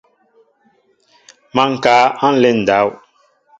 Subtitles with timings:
[1.55, 1.95] Má ŋkă
[2.25, 2.87] a nlen ndáw.